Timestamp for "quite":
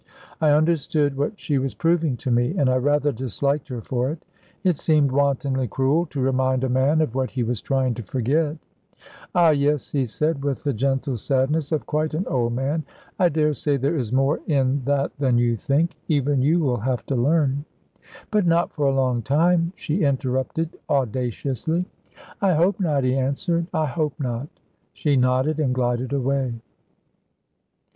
11.85-12.15